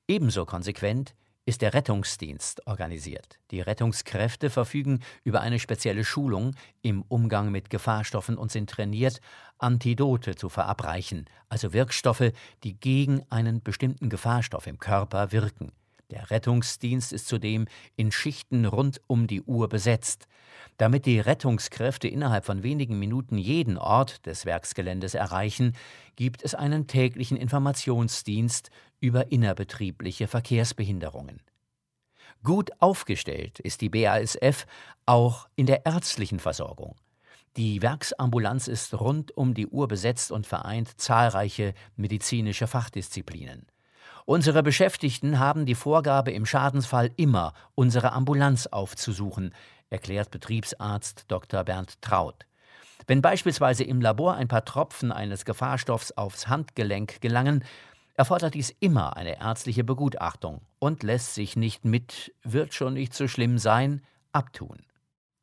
Ebenso 0.06 0.46
konsequent 0.46 1.16
ist 1.44 1.62
der 1.62 1.74
Rettungsdienst 1.74 2.68
organisiert. 2.68 3.40
Die 3.50 3.60
Rettungskräfte 3.60 4.50
verfügen 4.50 5.00
über 5.24 5.40
eine 5.40 5.58
spezielle 5.58 6.04
Schulung 6.04 6.54
im 6.82 7.02
Umgang 7.02 7.50
mit 7.50 7.70
Gefahrstoffen 7.70 8.38
und 8.38 8.52
sind 8.52 8.70
trainiert, 8.70 9.20
Antidote 9.58 10.36
zu 10.36 10.48
verabreichen, 10.48 11.24
also 11.48 11.72
Wirkstoffe, 11.72 12.30
die 12.62 12.78
gegen 12.78 13.26
einen 13.30 13.64
bestimmten 13.64 14.10
Gefahrstoff 14.10 14.68
im 14.68 14.78
Körper 14.78 15.32
wirken. 15.32 15.72
Der 16.10 16.30
Rettungsdienst 16.30 17.12
ist 17.12 17.26
zudem 17.26 17.66
in 17.96 18.12
Schichten 18.12 18.64
rund 18.64 19.00
um 19.08 19.26
die 19.26 19.42
Uhr 19.42 19.68
besetzt. 19.68 20.28
Damit 20.76 21.04
die 21.04 21.18
Rettungskräfte 21.18 22.06
innerhalb 22.06 22.44
von 22.44 22.62
wenigen 22.62 22.98
Minuten 22.98 23.38
jeden 23.38 23.76
Ort 23.76 24.24
des 24.26 24.46
Werksgeländes 24.46 25.14
erreichen, 25.14 25.74
gibt 26.14 26.44
es 26.44 26.54
einen 26.54 26.86
täglichen 26.86 27.36
Informationsdienst 27.36 28.70
über 29.00 29.32
innerbetriebliche 29.32 30.28
Verkehrsbehinderungen. 30.28 31.40
Gut 32.44 32.70
aufgestellt 32.78 33.58
ist 33.58 33.80
die 33.80 33.88
BASF 33.88 34.66
auch 35.06 35.48
in 35.56 35.66
der 35.66 35.86
ärztlichen 35.86 36.38
Versorgung. 36.38 36.94
Die 37.56 37.82
Werksambulanz 37.82 38.68
ist 38.68 38.94
rund 39.00 39.36
um 39.36 39.54
die 39.54 39.66
Uhr 39.66 39.88
besetzt 39.88 40.30
und 40.30 40.46
vereint 40.46 41.00
zahlreiche 41.00 41.74
medizinische 41.96 42.66
Fachdisziplinen. 42.66 43.66
Unsere 44.28 44.64
Beschäftigten 44.64 45.38
haben 45.38 45.66
die 45.66 45.76
Vorgabe, 45.76 46.32
im 46.32 46.46
Schadensfall 46.46 47.12
immer 47.14 47.54
unsere 47.76 48.10
Ambulanz 48.10 48.66
aufzusuchen, 48.66 49.54
erklärt 49.88 50.32
Betriebsarzt 50.32 51.26
Dr. 51.28 51.62
Bernd 51.62 52.02
Traut. 52.02 52.44
Wenn 53.06 53.22
beispielsweise 53.22 53.84
im 53.84 54.00
Labor 54.00 54.34
ein 54.34 54.48
paar 54.48 54.64
Tropfen 54.64 55.12
eines 55.12 55.44
Gefahrstoffs 55.44 56.10
aufs 56.10 56.48
Handgelenk 56.48 57.20
gelangen, 57.20 57.62
erfordert 58.14 58.54
dies 58.54 58.74
immer 58.80 59.16
eine 59.16 59.40
ärztliche 59.40 59.84
Begutachtung 59.84 60.60
und 60.80 61.04
lässt 61.04 61.36
sich 61.36 61.54
nicht 61.54 61.84
mit 61.84 62.34
wird 62.42 62.74
schon 62.74 62.94
nicht 62.94 63.14
so 63.14 63.28
schlimm 63.28 63.58
sein 63.58 64.02
abtun. 64.32 64.78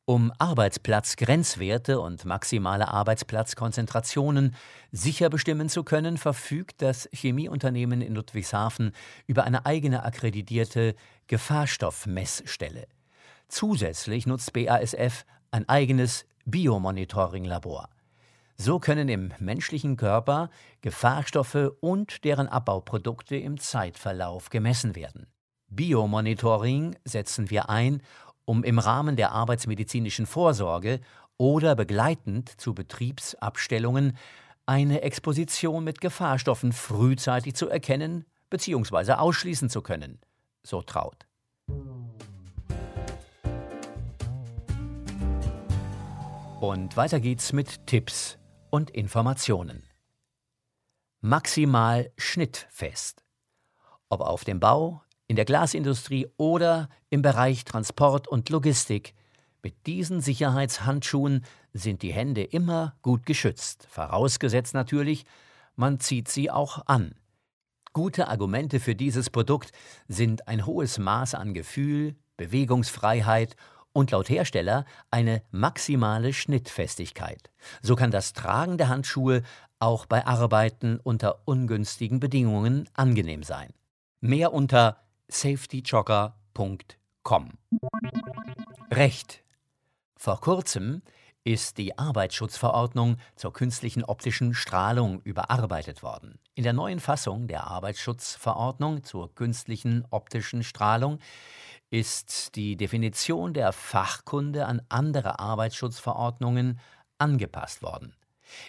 Um 0.06 0.32
Arbeitsplatzgrenzwerte 0.38 1.98
und 1.98 2.26
maximale 2.26 2.88
Arbeitsplatzkonzentrationen 2.88 4.54
sicher 4.92 5.30
bestimmen 5.30 5.70
zu 5.70 5.82
können, 5.82 6.18
verfügt 6.18 6.82
das 6.82 7.08
Chemieunternehmen 7.10 8.02
in 8.02 8.14
Ludwigshafen 8.14 8.92
über 9.26 9.44
eine 9.44 9.64
eigene 9.64 10.04
akkreditierte 10.04 10.94
Gefahrstoffmessstelle. 11.26 12.86
Zusätzlich 13.48 14.26
nutzt 14.26 14.52
BASF 14.52 15.24
ein 15.50 15.66
eigenes 15.70 16.26
Biomonitoring-Labor. 16.44 17.88
So 18.56 18.80
können 18.80 19.08
im 19.08 19.32
menschlichen 19.38 19.96
Körper 19.96 20.50
Gefahrstoffe 20.82 21.72
und 21.80 22.24
deren 22.24 22.48
Abbauprodukte 22.48 23.36
im 23.36 23.58
Zeitverlauf 23.58 24.50
gemessen 24.50 24.96
werden. 24.96 25.28
Biomonitoring 25.74 26.96
setzen 27.04 27.50
wir 27.50 27.68
ein, 27.68 28.00
um 28.44 28.64
im 28.64 28.78
Rahmen 28.78 29.16
der 29.16 29.32
arbeitsmedizinischen 29.32 30.26
Vorsorge 30.26 31.00
oder 31.36 31.74
begleitend 31.74 32.60
zu 32.60 32.74
Betriebsabstellungen 32.74 34.16
eine 34.66 35.02
Exposition 35.02 35.84
mit 35.84 36.00
Gefahrstoffen 36.00 36.72
frühzeitig 36.72 37.54
zu 37.54 37.68
erkennen 37.68 38.24
bzw. 38.50 39.12
ausschließen 39.12 39.68
zu 39.68 39.82
können, 39.82 40.20
so 40.62 40.82
Traut. 40.82 41.26
Und 46.60 46.96
weiter 46.96 47.20
geht's 47.20 47.52
mit 47.52 47.86
Tipps 47.86 48.38
und 48.70 48.90
Informationen. 48.90 49.82
Maximal 51.20 52.10
schnittfest. 52.16 53.22
Ob 54.08 54.20
auf 54.20 54.44
dem 54.44 54.60
Bau, 54.60 55.02
in 55.26 55.36
der 55.36 55.44
Glasindustrie 55.44 56.28
oder 56.36 56.88
im 57.10 57.22
Bereich 57.22 57.64
Transport 57.64 58.28
und 58.28 58.50
Logistik, 58.50 59.14
mit 59.62 59.86
diesen 59.86 60.20
Sicherheitshandschuhen 60.20 61.42
sind 61.72 62.02
die 62.02 62.12
Hände 62.12 62.42
immer 62.42 62.96
gut 63.00 63.24
geschützt, 63.24 63.86
vorausgesetzt 63.88 64.74
natürlich, 64.74 65.24
man 65.74 66.00
zieht 66.00 66.28
sie 66.28 66.50
auch 66.50 66.86
an. 66.86 67.14
Gute 67.94 68.28
Argumente 68.28 68.78
für 68.78 68.94
dieses 68.94 69.30
Produkt 69.30 69.72
sind 70.06 70.48
ein 70.48 70.66
hohes 70.66 70.98
Maß 70.98 71.34
an 71.34 71.54
Gefühl, 71.54 72.14
Bewegungsfreiheit 72.36 73.56
und 73.94 74.10
laut 74.10 74.28
Hersteller 74.28 74.84
eine 75.10 75.42
maximale 75.50 76.34
Schnittfestigkeit. 76.34 77.50
So 77.80 77.96
kann 77.96 78.10
das 78.10 78.34
Tragen 78.34 78.76
der 78.76 78.88
Handschuhe 78.88 79.42
auch 79.78 80.04
bei 80.04 80.26
Arbeiten 80.26 81.00
unter 81.02 81.46
ungünstigen 81.46 82.20
Bedingungen 82.20 82.88
angenehm 82.92 83.42
sein. 83.42 83.72
Mehr 84.20 84.52
unter 84.52 85.04
safetyjogger.com. 85.28 87.50
Recht 88.90 89.44
vor 90.16 90.40
kurzem 90.40 91.02
ist 91.44 91.76
die 91.76 91.98
Arbeitsschutzverordnung 91.98 93.18
zur 93.36 93.52
künstlichen 93.52 94.04
optischen 94.04 94.54
Strahlung 94.54 95.20
überarbeitet 95.20 96.02
worden. 96.02 96.38
In 96.54 96.64
der 96.64 96.72
neuen 96.72 97.00
Fassung 97.00 97.48
der 97.48 97.66
Arbeitsschutzverordnung 97.66 99.04
zur 99.04 99.34
künstlichen 99.34 100.06
optischen 100.10 100.64
Strahlung 100.64 101.18
ist 101.90 102.56
die 102.56 102.76
Definition 102.76 103.52
der 103.52 103.72
Fachkunde 103.72 104.66
an 104.66 104.80
andere 104.88 105.38
Arbeitsschutzverordnungen 105.38 106.80
angepasst 107.18 107.82
worden. 107.82 108.16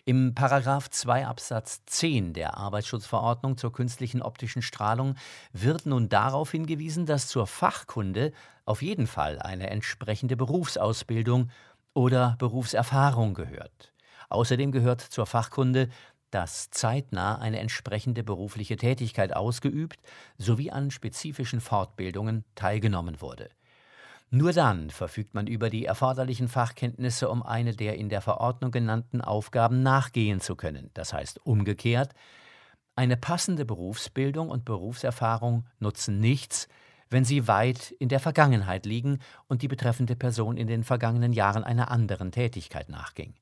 Im 0.06 0.34
Paragraph 0.36 0.90
2 0.90 1.28
Absatz 1.28 1.84
10 1.86 2.34
der 2.34 2.58
Arbeitsschutzverordnung 2.58 3.58
zur 3.58 3.72
künstlichen 3.72 4.22
optischen 4.22 4.62
Strahlung 4.62 5.16
wird 5.54 5.86
nun 5.86 6.10
darauf 6.10 6.52
hingewiesen, 6.52 7.06
dass 7.06 7.28
zur 7.28 7.48
Fachkunde 7.48 8.32
auf 8.66 8.82
jeden 8.82 9.08
Fall 9.08 9.40
eine 9.40 9.70
entsprechende 9.70 10.36
Berufsausbildung 10.36 11.50
oder 11.94 12.36
Berufserfahrung 12.40 13.34
gehört. 13.34 13.94
Außerdem 14.30 14.72
gehört 14.72 15.02
zur 15.02 15.26
Fachkunde, 15.26 15.90
dass 16.32 16.70
zeitnah 16.70 17.38
eine 17.40 17.60
entsprechende 17.60 18.24
berufliche 18.24 18.76
Tätigkeit 18.76 19.36
ausgeübt 19.36 20.00
sowie 20.38 20.72
an 20.72 20.92
spezifischen 20.92 21.62
Fortbildungen 21.62 22.44
teilgenommen 22.56 23.22
wurde. 23.22 23.50
Nur 24.32 24.54
dann 24.54 24.90
verfügt 24.90 25.34
man 25.34 25.48
über 25.48 25.70
die 25.70 25.86
erforderlichen 25.86 26.48
Fachkenntnisse, 26.48 27.30
um 27.30 27.44
eine 27.44 27.76
der 27.76 27.96
in 27.96 28.10
der 28.10 28.22
Verordnung 28.22 28.72
genannten 28.72 29.22
Aufgaben 29.22 29.84
nachgehen 29.84 30.42
zu 30.42 30.56
können. 30.56 30.90
Das 30.94 31.14
heißt 31.14 31.46
umgekehrt, 31.46 32.14
eine 32.96 33.18
passende 33.18 33.66
Berufsbildung 33.66 34.50
und 34.50 34.66
Berufserfahrung 34.66 35.66
nutzen 35.80 36.20
nichts, 36.20 36.68
wenn 37.10 37.26
sie 37.26 37.48
weit 37.48 37.92
in 37.92 38.10
der 38.10 38.20
Vergangenheit 38.20 38.86
liegen 38.86 39.20
und 39.48 39.62
die 39.62 39.68
betreffende 39.68 40.16
Person 40.16 40.58
in 40.58 40.68
den 40.68 40.84
vergangenen 40.84 41.34
Jahren 41.34 41.64
einer 41.64 41.92
anderen 41.92 42.32
Tätigkeit 42.32 42.90
nachging. 42.90 43.36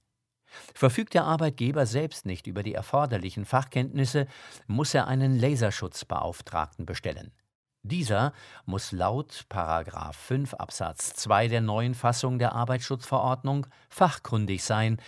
Verfügt 0.73 1.13
der 1.13 1.23
Arbeitgeber 1.25 1.85
selbst 1.85 2.25
nicht 2.25 2.47
über 2.47 2.61
die 2.61 2.73
erforderlichen 2.73 3.45
Fachkenntnisse, 3.45 4.27
muss 4.67 4.93
er 4.93 5.07
einen 5.07 5.39
Laserschutzbeauftragten 5.39 6.85
bestellen. 6.85 7.31
Dieser 7.85 8.31
muss 8.65 8.93
laut 8.93 9.45
5 9.51 10.53
Absatz 10.53 11.13
2 11.15 11.49
der 11.49 11.59
neuen 11.59 11.95
Fassung 11.95 12.39
der 12.39 12.53
Arbeitsschutzverordnung 12.53 13.67
fachkundig 13.89 14.63
sein 14.63 15.01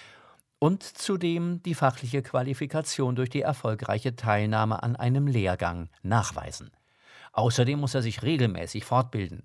und 0.59 0.83
zudem 0.83 1.63
die 1.63 1.73
fachliche 1.73 2.21
Qualifikation 2.21 3.15
durch 3.15 3.29
die 3.29 3.43
erfolgreiche 3.43 4.17
Teilnahme 4.17 4.83
an 4.83 4.97
einem 4.97 5.25
Lehrgang 5.25 5.89
nachweisen. 6.03 6.69
Außerdem 7.31 7.79
muss 7.79 7.95
er 7.95 8.01
sich 8.01 8.23
regelmäßig 8.23 8.83
fortbilden. 8.83 9.43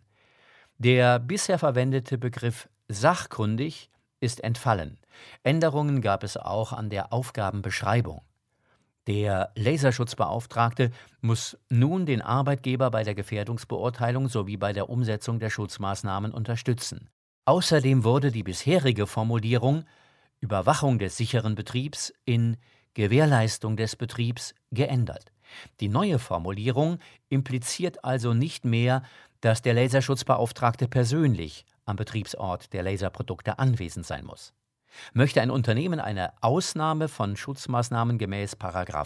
Der 0.78 1.20
bisher 1.20 1.60
verwendete 1.60 2.18
Begriff 2.18 2.68
sachkundig 2.88 3.90
ist 4.18 4.42
entfallen. 4.42 4.98
Änderungen 5.44 6.00
gab 6.00 6.24
es 6.24 6.36
auch 6.36 6.72
an 6.72 6.90
der 6.90 7.12
Aufgabenbeschreibung. 7.12 8.22
Der 9.06 9.50
Laserschutzbeauftragte 9.56 10.90
muss 11.20 11.56
nun 11.68 12.06
den 12.06 12.22
Arbeitgeber 12.22 12.90
bei 12.90 13.02
der 13.02 13.14
Gefährdungsbeurteilung 13.14 14.28
sowie 14.28 14.56
bei 14.56 14.72
der 14.72 14.90
Umsetzung 14.90 15.38
der 15.38 15.50
Schutzmaßnahmen 15.50 16.32
unterstützen. 16.32 17.08
Außerdem 17.46 18.04
wurde 18.04 18.30
die 18.30 18.42
bisherige 18.42 19.06
Formulierung 19.06 19.84
Überwachung 20.40 20.98
des 20.98 21.16
sicheren 21.16 21.54
Betriebs 21.54 22.12
in 22.24 22.56
Gewährleistung 22.94 23.76
des 23.76 23.96
Betriebs 23.96 24.54
geändert. 24.70 25.32
Die 25.80 25.88
neue 25.88 26.18
Formulierung 26.18 26.98
impliziert 27.28 28.04
also 28.04 28.34
nicht 28.34 28.64
mehr, 28.64 29.02
dass 29.40 29.62
der 29.62 29.74
Laserschutzbeauftragte 29.74 30.88
persönlich 30.88 31.64
am 31.84 31.96
Betriebsort 31.96 32.72
der 32.72 32.82
Laserprodukte 32.82 33.58
anwesend 33.58 34.06
sein 34.06 34.24
muss. 34.24 34.52
Möchte 35.12 35.40
ein 35.40 35.50
Unternehmen 35.50 36.00
eine 36.00 36.32
Ausnahme 36.42 37.08
von 37.08 37.36
Schutzmaßnahmen 37.36 38.18
gemäß 38.18 38.56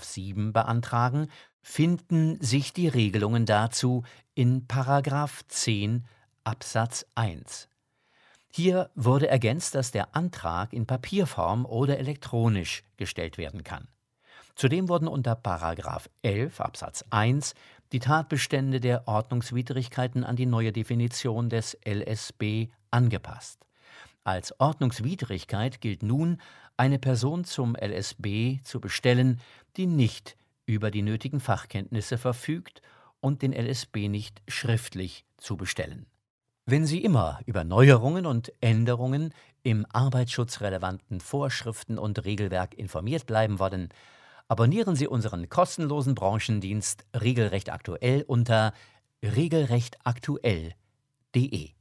7 0.02 0.52
beantragen, 0.52 1.28
finden 1.62 2.40
sich 2.40 2.72
die 2.72 2.88
Regelungen 2.88 3.46
dazu 3.46 4.04
in 4.34 4.66
10 4.66 6.04
Absatz 6.44 7.06
1. 7.14 7.68
Hier 8.50 8.90
wurde 8.94 9.28
ergänzt, 9.28 9.74
dass 9.74 9.90
der 9.90 10.14
Antrag 10.14 10.72
in 10.72 10.86
Papierform 10.86 11.66
oder 11.66 11.98
elektronisch 11.98 12.84
gestellt 12.96 13.38
werden 13.38 13.64
kann. 13.64 13.88
Zudem 14.54 14.88
wurden 14.88 15.08
unter 15.08 15.34
11 16.22 16.60
Absatz 16.60 17.04
1 17.10 17.54
die 17.92 17.98
Tatbestände 17.98 18.80
der 18.80 19.08
Ordnungswidrigkeiten 19.08 20.22
an 20.22 20.36
die 20.36 20.46
neue 20.46 20.72
Definition 20.72 21.48
des 21.48 21.76
LSB 21.84 22.68
angepasst. 22.90 23.66
Als 24.24 24.58
Ordnungswidrigkeit 24.58 25.82
gilt 25.82 26.02
nun, 26.02 26.40
eine 26.78 26.98
Person 26.98 27.44
zum 27.44 27.76
LSB 27.76 28.62
zu 28.64 28.80
bestellen, 28.80 29.38
die 29.76 29.86
nicht 29.86 30.36
über 30.66 30.90
die 30.90 31.02
nötigen 31.02 31.40
Fachkenntnisse 31.40 32.16
verfügt 32.16 32.80
und 33.20 33.42
den 33.42 33.52
LSB 33.52 34.08
nicht 34.08 34.40
schriftlich 34.48 35.26
zu 35.36 35.58
bestellen. 35.58 36.06
Wenn 36.66 36.86
Sie 36.86 37.04
immer 37.04 37.40
über 37.44 37.64
Neuerungen 37.64 38.24
und 38.24 38.50
Änderungen 38.62 39.34
im 39.62 39.84
arbeitsschutzrelevanten 39.92 41.20
Vorschriften 41.20 41.98
und 41.98 42.24
Regelwerk 42.24 42.72
informiert 42.72 43.26
bleiben 43.26 43.58
wollen, 43.58 43.90
abonnieren 44.48 44.96
Sie 44.96 45.06
unseren 45.06 45.50
kostenlosen 45.50 46.14
Branchendienst 46.14 47.04
Regelrecht 47.14 47.70
aktuell 47.70 48.22
unter 48.22 48.72
regelrechtaktuell.de. 49.22 51.72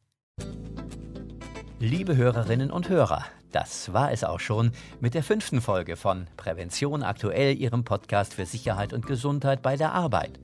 Liebe 1.86 2.15
Hörerinnen 2.15 2.72
und 2.72 2.88
Hörer, 2.88 3.26
das 3.52 3.91
war 3.91 4.13
es 4.13 4.24
auch 4.24 4.39
schon 4.39 4.72
mit 5.02 5.15
der 5.15 5.22
fünften 5.22 5.60
Folge 5.60 5.98
von 5.98 6.28
Prävention 6.38 7.04
aktuell, 7.04 7.58
Ihrem 7.58 7.84
Podcast 7.84 8.36
für 8.36 8.46
Sicherheit 8.46 8.93
und 8.93 9.06
Gesundheit 9.06 9.62
bei 9.62 9.76
der 9.76 9.91
Arbeit. 9.91 10.39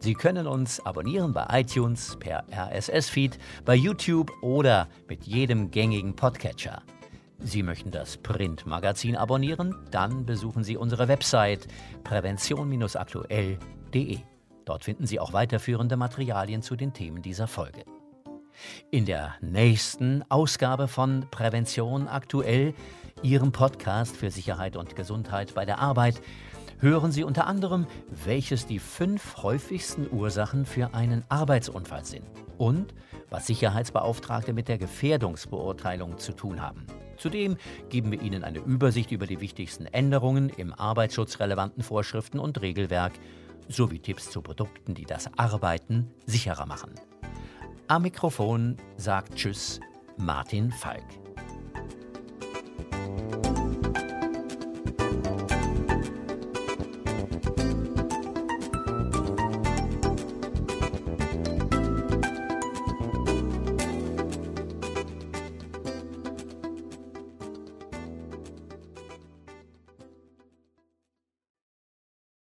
Sie 0.00 0.14
können 0.14 0.48
uns 0.48 0.84
abonnieren 0.84 1.32
bei 1.32 1.46
iTunes, 1.60 2.16
per 2.18 2.42
RSS-Feed, 2.52 3.38
bei 3.64 3.76
YouTube 3.76 4.32
oder 4.42 4.88
mit 5.08 5.28
jedem 5.28 5.70
gängigen 5.70 6.16
Podcatcher. 6.16 6.82
Sie 7.38 7.62
möchten 7.62 7.92
das 7.92 8.16
Printmagazin 8.16 9.14
abonnieren? 9.14 9.76
Dann 9.92 10.26
besuchen 10.26 10.64
Sie 10.64 10.76
unsere 10.76 11.06
Website 11.06 11.68
prävention-aktuell.de. 12.02 14.18
Dort 14.64 14.82
finden 14.82 15.06
Sie 15.06 15.20
auch 15.20 15.32
weiterführende 15.32 15.96
Materialien 15.96 16.62
zu 16.62 16.74
den 16.74 16.92
Themen 16.92 17.22
dieser 17.22 17.46
Folge. 17.46 17.84
In 18.90 19.06
der 19.06 19.34
nächsten 19.40 20.24
Ausgabe 20.28 20.88
von 20.88 21.26
Prävention 21.30 22.08
aktuell, 22.08 22.74
Ihrem 23.22 23.52
Podcast 23.52 24.16
für 24.16 24.30
Sicherheit 24.30 24.76
und 24.76 24.96
Gesundheit 24.96 25.54
bei 25.54 25.64
der 25.64 25.78
Arbeit, 25.78 26.20
hören 26.78 27.12
Sie 27.12 27.24
unter 27.24 27.46
anderem, 27.46 27.86
welches 28.24 28.66
die 28.66 28.78
fünf 28.78 29.38
häufigsten 29.42 30.06
Ursachen 30.10 30.66
für 30.66 30.94
einen 30.94 31.24
Arbeitsunfall 31.28 32.04
sind 32.04 32.26
und 32.58 32.94
was 33.30 33.46
Sicherheitsbeauftragte 33.46 34.52
mit 34.52 34.68
der 34.68 34.78
Gefährdungsbeurteilung 34.78 36.18
zu 36.18 36.32
tun 36.32 36.60
haben. 36.60 36.86
Zudem 37.16 37.56
geben 37.88 38.12
wir 38.12 38.20
Ihnen 38.20 38.44
eine 38.44 38.58
Übersicht 38.58 39.12
über 39.12 39.26
die 39.26 39.40
wichtigsten 39.40 39.86
Änderungen 39.86 40.50
im 40.50 40.72
arbeitsschutzrelevanten 40.72 41.82
Vorschriften 41.82 42.38
und 42.38 42.60
Regelwerk 42.60 43.12
sowie 43.68 43.98
Tipps 43.98 44.30
zu 44.30 44.42
Produkten, 44.42 44.94
die 44.94 45.06
das 45.06 45.30
Arbeiten 45.38 46.10
sicherer 46.26 46.66
machen. 46.66 46.94
Am 47.86 48.00
Mikrofon 48.00 48.78
sagt 48.96 49.34
Tschüss 49.34 49.78
Martin 50.16 50.72
Falk. 50.72 51.23